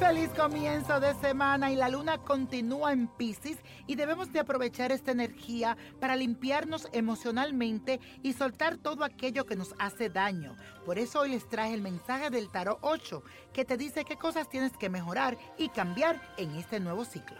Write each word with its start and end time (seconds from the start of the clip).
Feliz 0.00 0.30
comienzo 0.30 0.98
de 0.98 1.14
semana 1.16 1.70
y 1.70 1.76
la 1.76 1.90
luna 1.90 2.16
continúa 2.16 2.90
en 2.90 3.06
Pisces 3.06 3.58
y 3.86 3.96
debemos 3.96 4.32
de 4.32 4.40
aprovechar 4.40 4.92
esta 4.92 5.10
energía 5.10 5.76
para 6.00 6.16
limpiarnos 6.16 6.88
emocionalmente 6.92 8.00
y 8.22 8.32
soltar 8.32 8.78
todo 8.78 9.04
aquello 9.04 9.44
que 9.44 9.56
nos 9.56 9.74
hace 9.78 10.08
daño. 10.08 10.56
Por 10.86 10.98
eso 10.98 11.20
hoy 11.20 11.32
les 11.32 11.46
traje 11.46 11.74
el 11.74 11.82
mensaje 11.82 12.30
del 12.30 12.48
Tarot 12.48 12.78
8 12.80 13.22
que 13.52 13.66
te 13.66 13.76
dice 13.76 14.06
qué 14.06 14.16
cosas 14.16 14.48
tienes 14.48 14.74
que 14.74 14.88
mejorar 14.88 15.36
y 15.58 15.68
cambiar 15.68 16.18
en 16.38 16.54
este 16.54 16.80
nuevo 16.80 17.04
ciclo. 17.04 17.36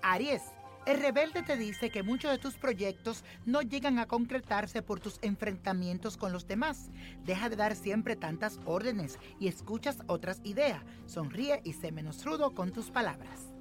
Aries. 0.00 0.59
El 0.86 0.98
rebelde 0.98 1.42
te 1.42 1.58
dice 1.58 1.90
que 1.90 2.02
muchos 2.02 2.30
de 2.30 2.38
tus 2.38 2.54
proyectos 2.54 3.22
no 3.44 3.60
llegan 3.60 3.98
a 3.98 4.06
concretarse 4.06 4.80
por 4.80 4.98
tus 4.98 5.18
enfrentamientos 5.20 6.16
con 6.16 6.32
los 6.32 6.46
demás. 6.46 6.90
Deja 7.24 7.50
de 7.50 7.56
dar 7.56 7.76
siempre 7.76 8.16
tantas 8.16 8.58
órdenes 8.64 9.18
y 9.38 9.48
escuchas 9.48 9.98
otras 10.06 10.40
ideas. 10.42 10.82
Sonríe 11.06 11.60
y 11.64 11.74
sé 11.74 11.92
menos 11.92 12.24
rudo 12.24 12.54
con 12.54 12.72
tus 12.72 12.90
palabras. 12.90 13.52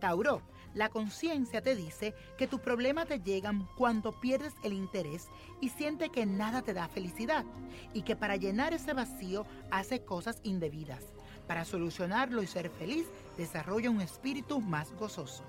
Tauro, 0.00 0.42
la 0.74 0.88
conciencia 0.88 1.62
te 1.62 1.76
dice 1.76 2.14
que 2.36 2.48
tus 2.48 2.60
problemas 2.60 3.06
te 3.06 3.20
llegan 3.20 3.68
cuando 3.76 4.18
pierdes 4.20 4.54
el 4.64 4.72
interés 4.72 5.28
y 5.60 5.68
siente 5.68 6.10
que 6.10 6.26
nada 6.26 6.62
te 6.62 6.74
da 6.74 6.88
felicidad 6.88 7.44
y 7.92 8.02
que 8.02 8.16
para 8.16 8.34
llenar 8.34 8.74
ese 8.74 8.92
vacío 8.92 9.46
hace 9.70 10.04
cosas 10.04 10.40
indebidas. 10.42 11.04
Para 11.46 11.64
solucionarlo 11.64 12.42
y 12.42 12.48
ser 12.48 12.70
feliz, 12.70 13.06
desarrolla 13.36 13.88
un 13.88 14.00
espíritu 14.00 14.60
más 14.60 14.92
gozoso. 14.94 15.44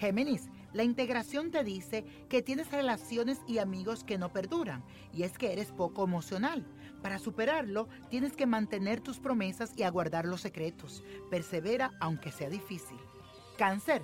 Géminis, 0.00 0.48
la 0.72 0.82
integración 0.82 1.50
te 1.50 1.62
dice 1.62 2.06
que 2.30 2.40
tienes 2.40 2.72
relaciones 2.72 3.38
y 3.46 3.58
amigos 3.58 4.02
que 4.02 4.16
no 4.16 4.32
perduran, 4.32 4.82
y 5.12 5.24
es 5.24 5.36
que 5.36 5.52
eres 5.52 5.72
poco 5.72 6.04
emocional. 6.04 6.66
Para 7.02 7.18
superarlo, 7.18 7.86
tienes 8.08 8.32
que 8.32 8.46
mantener 8.46 9.02
tus 9.02 9.20
promesas 9.20 9.74
y 9.76 9.82
aguardar 9.82 10.24
los 10.24 10.40
secretos. 10.40 11.04
Persevera 11.28 11.90
aunque 12.00 12.32
sea 12.32 12.48
difícil. 12.48 12.96
Cáncer, 13.58 14.02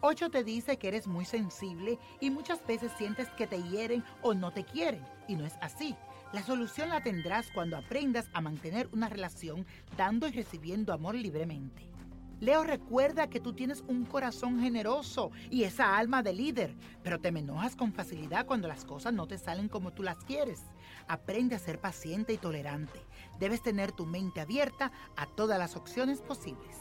8 0.00 0.30
te 0.30 0.42
dice 0.42 0.78
que 0.78 0.88
eres 0.88 1.06
muy 1.06 1.24
sensible 1.24 2.00
y 2.20 2.30
muchas 2.30 2.66
veces 2.66 2.90
sientes 2.98 3.28
que 3.30 3.46
te 3.46 3.62
hieren 3.62 4.02
o 4.22 4.34
no 4.34 4.52
te 4.52 4.64
quieren, 4.64 5.04
y 5.28 5.36
no 5.36 5.46
es 5.46 5.54
así. 5.60 5.94
La 6.32 6.42
solución 6.42 6.88
la 6.88 7.04
tendrás 7.04 7.52
cuando 7.52 7.76
aprendas 7.76 8.28
a 8.32 8.40
mantener 8.40 8.88
una 8.92 9.08
relación 9.08 9.64
dando 9.96 10.26
y 10.26 10.32
recibiendo 10.32 10.92
amor 10.92 11.14
libremente. 11.14 11.95
Leo 12.38 12.64
recuerda 12.64 13.30
que 13.30 13.40
tú 13.40 13.54
tienes 13.54 13.82
un 13.88 14.04
corazón 14.04 14.60
generoso 14.60 15.30
y 15.50 15.64
esa 15.64 15.96
alma 15.96 16.22
de 16.22 16.34
líder, 16.34 16.74
pero 17.02 17.18
te 17.18 17.28
enojas 17.28 17.76
con 17.76 17.94
facilidad 17.94 18.44
cuando 18.44 18.68
las 18.68 18.84
cosas 18.84 19.14
no 19.14 19.26
te 19.26 19.38
salen 19.38 19.68
como 19.68 19.92
tú 19.92 20.02
las 20.02 20.18
quieres. 20.18 20.64
Aprende 21.08 21.54
a 21.54 21.58
ser 21.58 21.80
paciente 21.80 22.34
y 22.34 22.36
tolerante. 22.36 23.00
Debes 23.40 23.62
tener 23.62 23.92
tu 23.92 24.04
mente 24.04 24.42
abierta 24.42 24.92
a 25.16 25.24
todas 25.24 25.58
las 25.58 25.76
opciones 25.76 26.20
posibles. 26.20 26.76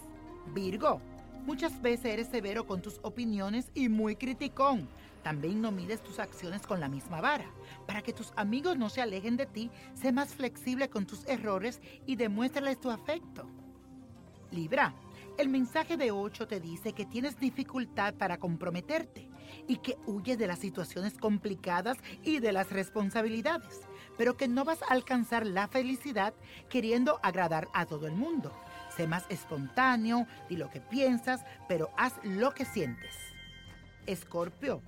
Virgo, 0.53 0.99
muchas 1.45 1.81
veces 1.81 2.05
eres 2.07 2.27
severo 2.27 2.67
con 2.67 2.81
tus 2.81 2.99
opiniones 3.01 3.71
y 3.73 3.87
muy 3.87 4.17
criticón. 4.17 4.89
También 5.23 5.61
no 5.61 5.71
mides 5.71 6.03
tus 6.03 6.19
acciones 6.19 6.67
con 6.67 6.81
la 6.81 6.89
misma 6.89 7.21
vara. 7.21 7.49
Para 7.87 8.01
que 8.01 8.11
tus 8.11 8.33
amigos 8.35 8.77
no 8.77 8.89
se 8.89 9.01
alejen 9.01 9.37
de 9.37 9.45
ti, 9.45 9.71
sé 9.93 10.11
más 10.11 10.35
flexible 10.35 10.89
con 10.89 11.05
tus 11.05 11.25
errores 11.27 11.79
y 12.05 12.17
demuéstrales 12.17 12.79
tu 12.79 12.91
afecto. 12.91 13.47
Libra, 14.51 14.93
el 15.37 15.49
mensaje 15.49 15.97
de 15.97 16.11
8 16.11 16.47
te 16.47 16.59
dice 16.59 16.93
que 16.93 17.05
tienes 17.05 17.39
dificultad 17.39 18.13
para 18.13 18.37
comprometerte 18.37 19.29
y 19.67 19.77
que 19.77 19.97
huyes 20.05 20.37
de 20.37 20.47
las 20.47 20.59
situaciones 20.59 21.17
complicadas 21.17 21.97
y 22.23 22.39
de 22.39 22.51
las 22.51 22.71
responsabilidades, 22.71 23.81
pero 24.17 24.37
que 24.37 24.47
no 24.47 24.63
vas 24.63 24.81
a 24.83 24.93
alcanzar 24.93 25.45
la 25.45 25.67
felicidad 25.67 26.33
queriendo 26.69 27.19
agradar 27.23 27.67
a 27.73 27.85
todo 27.85 28.07
el 28.07 28.13
mundo. 28.13 28.51
Sé 28.95 29.07
más 29.07 29.25
espontáneo, 29.29 30.27
di 30.49 30.55
lo 30.55 30.69
que 30.69 30.81
piensas, 30.81 31.43
pero 31.67 31.89
haz 31.97 32.13
lo 32.23 32.53
que 32.53 32.65
sientes. 32.65 33.15
Escorpio, 34.05 34.81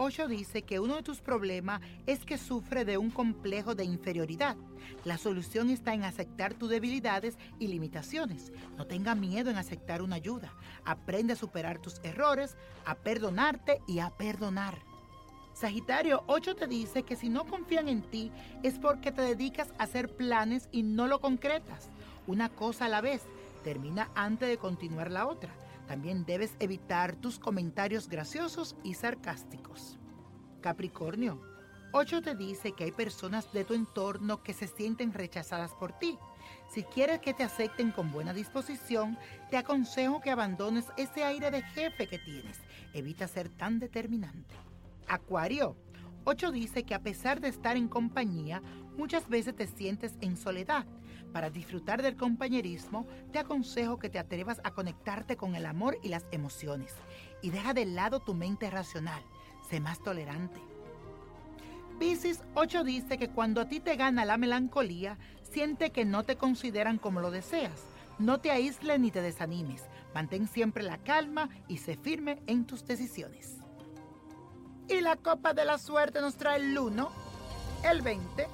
Osho 0.00 0.28
dice 0.28 0.62
que 0.62 0.80
uno 0.80 0.96
de 0.96 1.02
tus 1.02 1.20
problemas 1.20 1.82
es 2.06 2.24
que 2.24 2.38
sufre 2.38 2.86
de 2.86 2.96
un 2.96 3.10
complejo 3.10 3.74
de 3.74 3.84
inferioridad. 3.84 4.56
La 5.04 5.18
solución 5.18 5.68
está 5.68 5.92
en 5.92 6.04
aceptar 6.04 6.54
tus 6.54 6.70
debilidades 6.70 7.36
y 7.58 7.66
limitaciones. 7.66 8.50
No 8.78 8.86
tenga 8.86 9.14
miedo 9.14 9.50
en 9.50 9.58
aceptar 9.58 10.00
una 10.00 10.16
ayuda. 10.16 10.54
Aprende 10.86 11.34
a 11.34 11.36
superar 11.36 11.82
tus 11.82 12.00
errores, 12.02 12.56
a 12.86 12.94
perdonarte 12.94 13.82
y 13.86 13.98
a 13.98 14.08
perdonar. 14.08 14.78
Sagitario 15.52 16.24
8 16.28 16.56
te 16.56 16.66
dice 16.66 17.02
que 17.02 17.16
si 17.16 17.28
no 17.28 17.44
confían 17.44 17.90
en 17.90 18.00
ti 18.00 18.32
es 18.62 18.78
porque 18.78 19.12
te 19.12 19.20
dedicas 19.20 19.68
a 19.76 19.82
hacer 19.82 20.16
planes 20.16 20.70
y 20.72 20.82
no 20.82 21.08
lo 21.08 21.20
concretas. 21.20 21.90
Una 22.26 22.48
cosa 22.48 22.86
a 22.86 22.88
la 22.88 23.02
vez. 23.02 23.20
Termina 23.64 24.08
antes 24.14 24.48
de 24.48 24.56
continuar 24.56 25.10
la 25.10 25.26
otra. 25.26 25.59
También 25.90 26.24
debes 26.24 26.54
evitar 26.60 27.16
tus 27.16 27.40
comentarios 27.40 28.08
graciosos 28.08 28.76
y 28.84 28.94
sarcásticos. 28.94 29.98
Capricornio, 30.60 31.42
8 31.90 32.22
te 32.22 32.36
dice 32.36 32.70
que 32.70 32.84
hay 32.84 32.92
personas 32.92 33.52
de 33.52 33.64
tu 33.64 33.74
entorno 33.74 34.44
que 34.44 34.52
se 34.52 34.68
sienten 34.68 35.12
rechazadas 35.12 35.72
por 35.74 35.98
ti. 35.98 36.16
Si 36.72 36.84
quieres 36.84 37.18
que 37.18 37.34
te 37.34 37.42
acepten 37.42 37.90
con 37.90 38.12
buena 38.12 38.32
disposición, 38.32 39.18
te 39.50 39.56
aconsejo 39.56 40.20
que 40.20 40.30
abandones 40.30 40.84
ese 40.96 41.24
aire 41.24 41.50
de 41.50 41.62
jefe 41.62 42.06
que 42.06 42.20
tienes. 42.20 42.60
Evita 42.94 43.26
ser 43.26 43.48
tan 43.48 43.80
determinante. 43.80 44.54
Acuario, 45.08 45.76
8 46.22 46.52
dice 46.52 46.84
que 46.84 46.94
a 46.94 47.02
pesar 47.02 47.40
de 47.40 47.48
estar 47.48 47.76
en 47.76 47.88
compañía, 47.88 48.62
muchas 48.96 49.28
veces 49.28 49.56
te 49.56 49.66
sientes 49.66 50.14
en 50.20 50.36
soledad. 50.36 50.86
Para 51.32 51.50
disfrutar 51.50 52.02
del 52.02 52.16
compañerismo, 52.16 53.06
te 53.32 53.38
aconsejo 53.38 53.98
que 53.98 54.10
te 54.10 54.18
atrevas 54.18 54.60
a 54.64 54.72
conectarte 54.72 55.36
con 55.36 55.54
el 55.54 55.66
amor 55.66 55.98
y 56.02 56.08
las 56.08 56.26
emociones 56.32 56.94
y 57.42 57.50
deja 57.50 57.72
de 57.72 57.86
lado 57.86 58.20
tu 58.20 58.34
mente 58.34 58.68
racional. 58.70 59.22
Sé 59.68 59.80
más 59.80 60.02
tolerante. 60.02 60.60
Piscis 61.98 62.40
8 62.54 62.82
dice 62.82 63.18
que 63.18 63.28
cuando 63.28 63.60
a 63.60 63.68
ti 63.68 63.78
te 63.78 63.96
gana 63.96 64.24
la 64.24 64.38
melancolía, 64.38 65.18
siente 65.42 65.90
que 65.90 66.04
no 66.04 66.24
te 66.24 66.36
consideran 66.36 66.98
como 66.98 67.20
lo 67.20 67.30
deseas. 67.30 67.84
No 68.18 68.40
te 68.40 68.50
aísles 68.50 68.98
ni 68.98 69.10
te 69.10 69.22
desanimes. 69.22 69.84
Mantén 70.14 70.48
siempre 70.48 70.82
la 70.82 70.98
calma 70.98 71.48
y 71.68 71.78
sé 71.78 71.96
firme 71.96 72.42
en 72.46 72.66
tus 72.66 72.84
decisiones. 72.86 73.58
Y 74.88 75.00
la 75.00 75.16
copa 75.16 75.54
de 75.54 75.64
la 75.64 75.78
suerte 75.78 76.20
nos 76.20 76.36
trae 76.36 76.60
el 76.60 76.76
1, 76.76 77.10
el 77.90 78.02
20, 78.02 78.48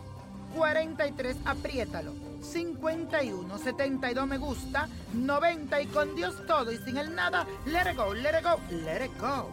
43, 0.56 1.36
apriétalo, 1.44 2.14
51, 2.40 3.58
72 3.58 4.26
me 4.26 4.38
gusta, 4.38 4.88
90 5.14 5.82
y 5.82 5.86
con 5.86 6.16
Dios 6.16 6.34
todo 6.46 6.72
y 6.72 6.78
sin 6.78 6.96
el 6.96 7.14
nada, 7.14 7.46
let 7.66 7.92
it 7.92 7.96
go, 7.96 8.12
let 8.14 8.38
it 8.38 8.44
go, 8.44 8.58
let 8.84 9.04
it 9.04 9.12
go. 9.20 9.48